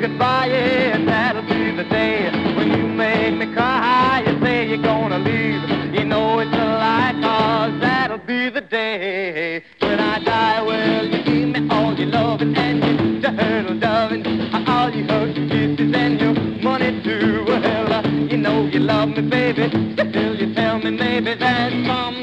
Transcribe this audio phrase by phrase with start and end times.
[0.00, 4.22] goodbye, yeah, that'll be the day when you make me cry.
[4.26, 9.62] You say you're gonna leave, you know it's a lie, cause that'll be the day
[9.80, 10.62] when I die.
[10.62, 14.24] Well, you give me all your loving and your turtle doving,
[14.68, 17.44] all your hugs, your kisses, and your money too.
[17.46, 22.17] Well, uh, you know you love me, baby, still you tell me maybe that's someday,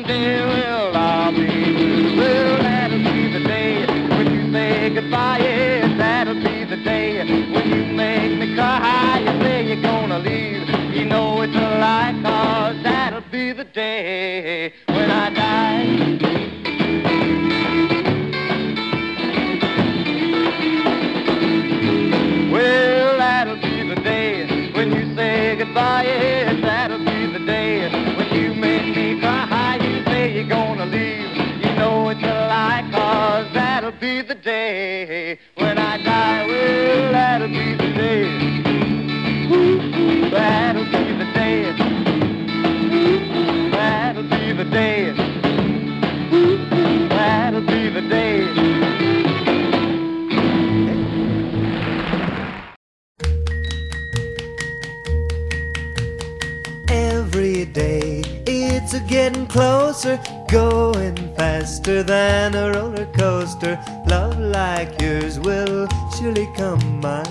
[67.01, 67.23] my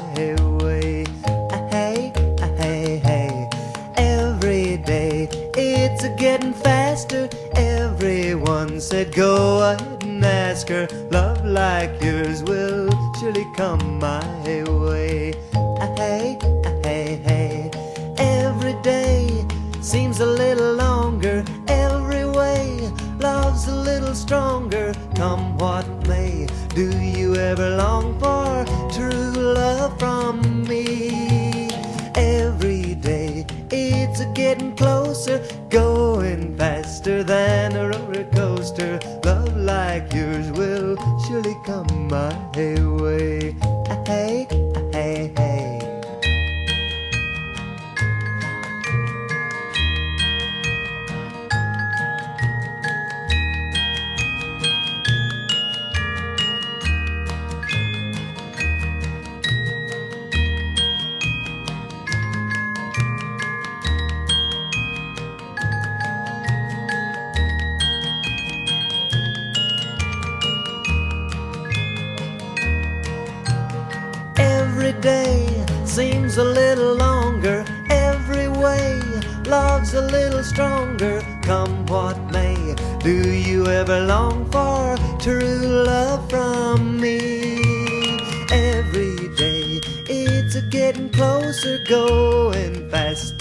[0.62, 1.04] way.
[1.26, 3.48] Ah, Hey, ah, hey, hey.
[3.97, 7.28] Every day it's getting faster.
[7.56, 10.87] Everyone said go ahead and ask her.
[11.10, 12.88] Love like yours will
[13.20, 14.25] surely come my
[14.69, 15.34] way.
[15.56, 16.38] Ah, Hey,
[16.84, 17.71] hey, hey.
[18.19, 19.44] Every day
[19.81, 21.44] seems a little longer.
[21.69, 22.91] Every way
[23.21, 24.94] love's a little stronger.
[25.15, 28.65] Come what may, do you ever long for
[37.04, 38.98] faster than a roller coaster.
[39.25, 43.73] Love like yours will surely come my way.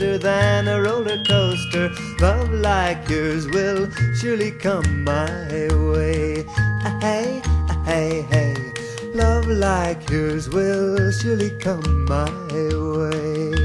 [0.04, 1.90] Faster than a roller coaster.
[2.20, 6.46] Love like yours will surely come my way.
[7.02, 7.42] Hey,
[7.86, 8.56] hey, hey.
[9.14, 13.63] Love like yours will surely come my way.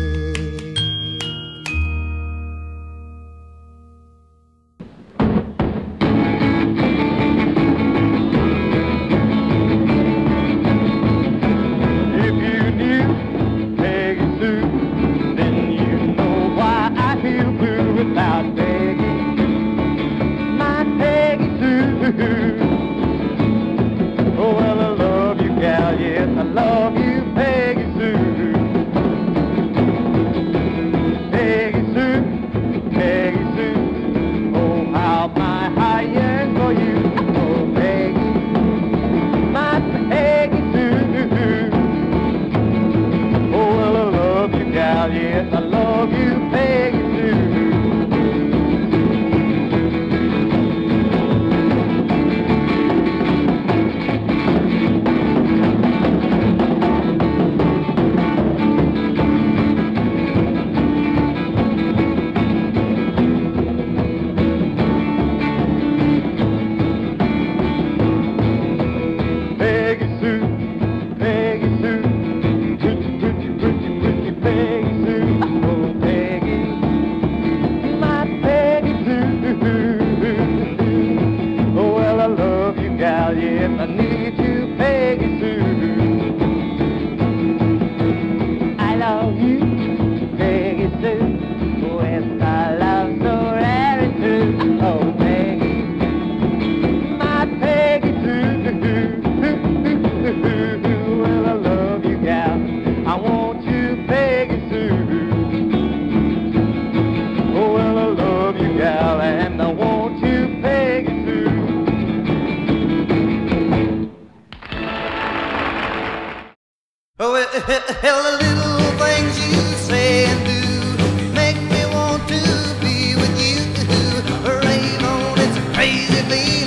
[126.28, 126.57] me.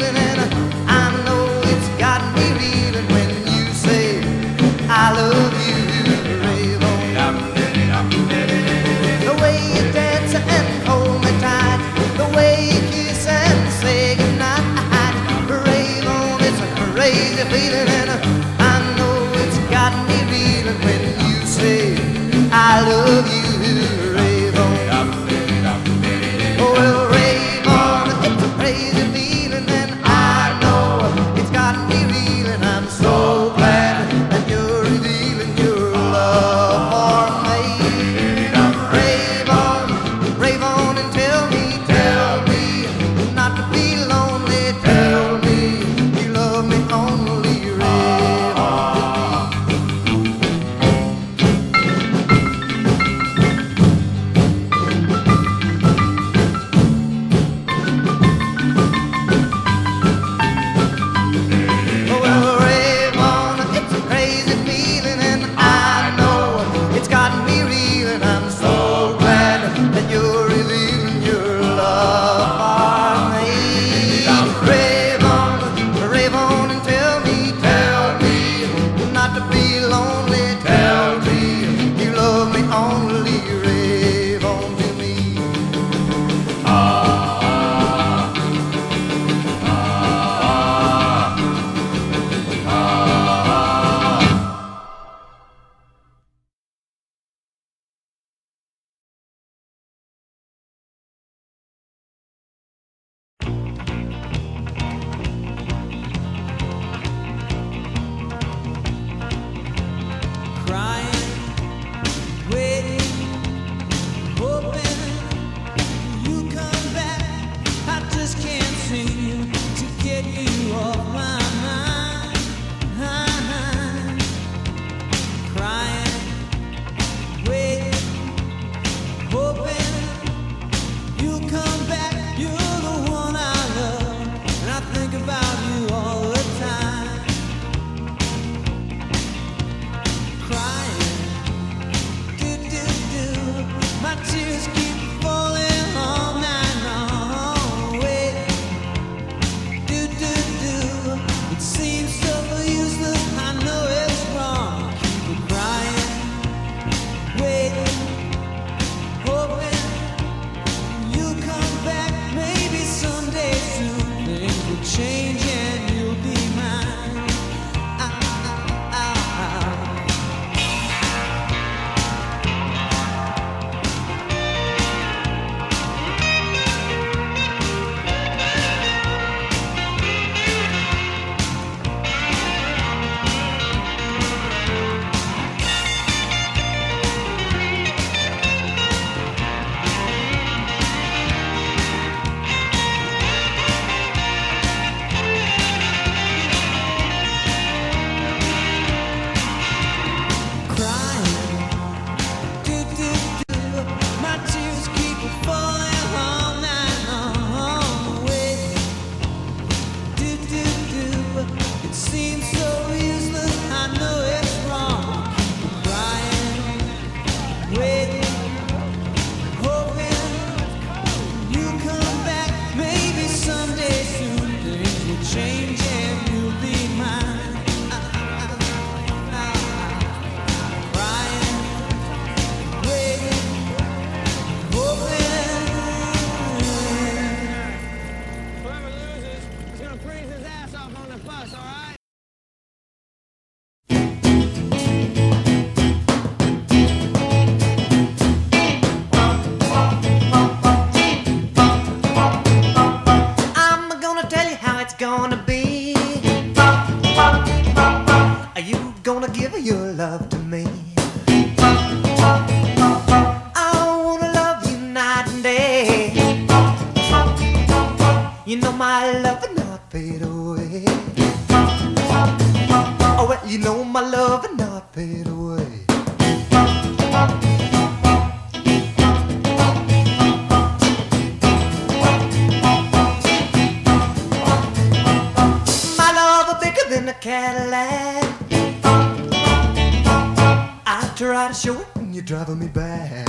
[292.51, 293.27] loving me bad.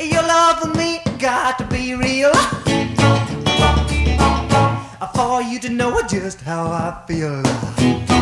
[0.00, 2.32] Your love for me got to be real
[5.14, 8.15] for you to know just how I feel.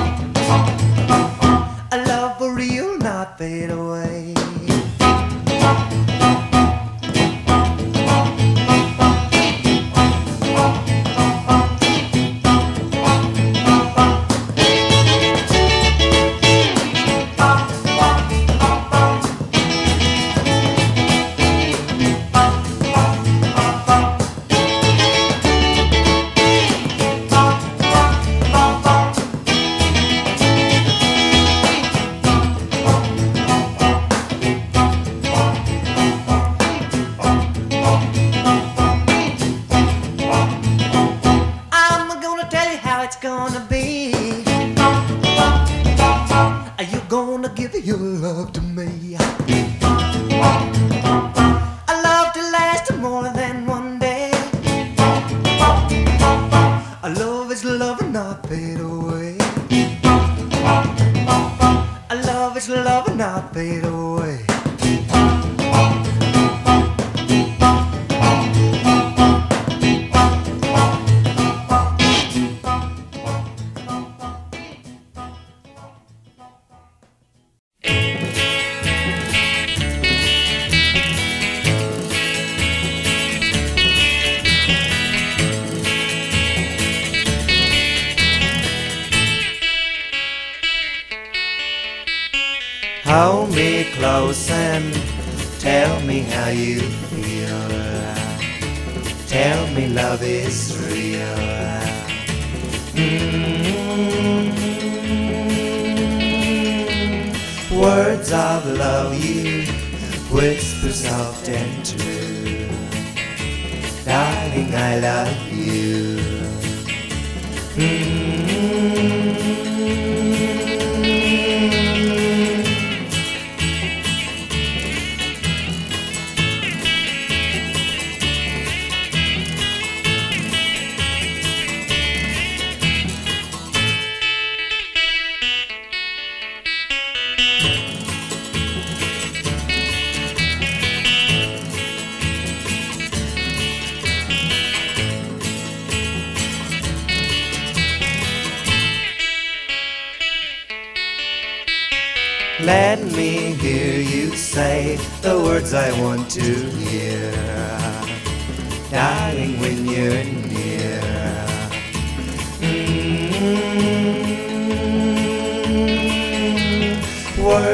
[115.35, 116.24] like you.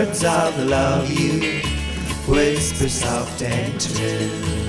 [0.00, 1.60] words of love you
[2.26, 4.59] whisper soft and true.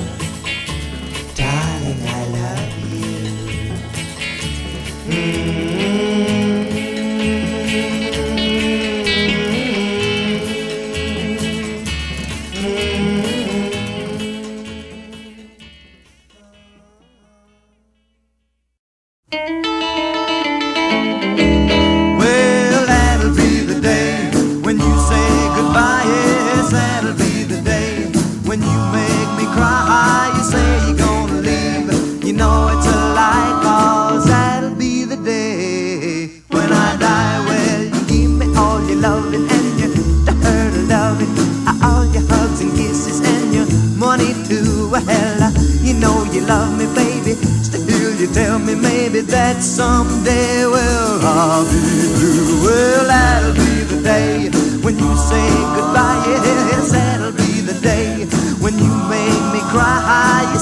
[49.27, 51.79] that someday we'll be
[52.17, 52.65] blue.
[52.65, 54.49] Well, that'll be the day
[54.81, 56.23] when you say goodbye.
[56.25, 58.25] Yes, that'll be the day
[58.59, 60.60] when you make me cry.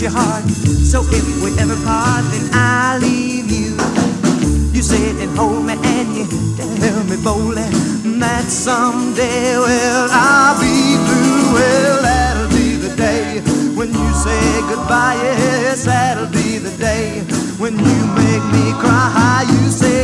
[0.00, 0.44] your heart.
[0.86, 3.74] So if we ever part, then I leave you.
[4.72, 6.26] You sit and hold me and you
[6.56, 7.66] tell me boldly
[8.20, 11.54] that someday, well, I'll be blue.
[11.54, 13.40] Well, that'll be the day
[13.74, 15.18] when you say goodbye.
[15.18, 17.20] Yes, that'll be the day
[17.58, 19.44] when you make me cry.
[19.48, 19.97] You say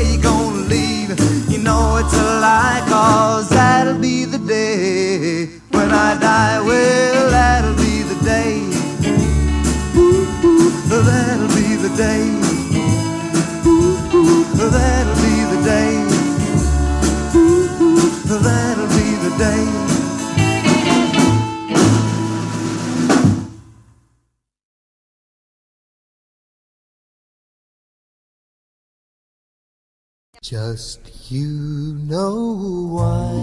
[30.54, 33.34] Just you know why.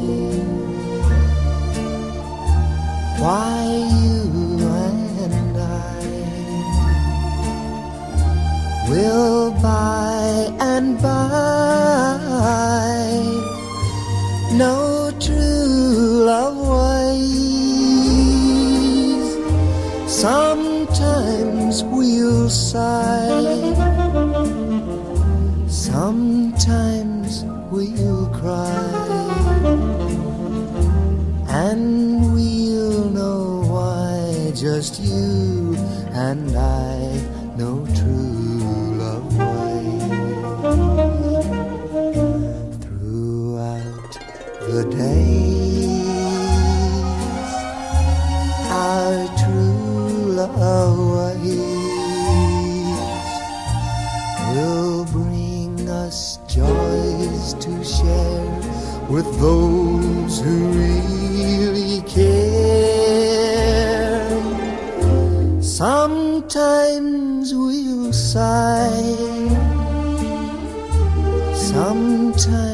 [3.20, 3.58] Why
[4.04, 4.22] you
[5.20, 6.00] and I
[8.90, 12.16] Will by and by
[14.54, 17.52] know true love ways.
[20.10, 23.11] Sometimes we'll sigh
[60.32, 62.82] those who really care.
[65.62, 68.92] Sometimes we'll sigh.
[71.54, 72.71] Sometimes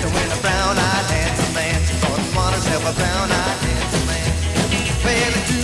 [0.00, 1.76] to win a brown eyed handsome man.
[1.84, 3.58] She thought wanted a brown eyed
[4.08, 4.28] man.
[5.04, 5.60] Well, two,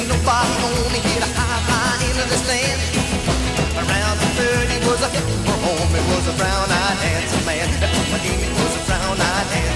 [0.00, 1.86] and nobody only hit a high.
[3.76, 4.28] Around the
[4.88, 5.10] was a
[5.44, 6.96] for home, it was a brown eyed
[7.44, 7.68] man.
[8.10, 9.75] My game, it was a brown eyed handsome man.